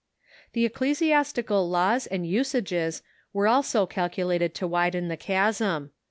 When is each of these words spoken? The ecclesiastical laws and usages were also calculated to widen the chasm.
The 0.53 0.65
ecclesiastical 0.65 1.69
laws 1.69 2.07
and 2.07 2.25
usages 2.25 3.03
were 3.33 3.47
also 3.47 3.85
calculated 3.85 4.55
to 4.55 4.67
widen 4.67 5.09
the 5.09 5.15
chasm. 5.17 5.91